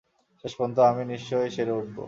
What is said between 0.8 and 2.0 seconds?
আমি নিশ্চয়ই সেরে উঠব।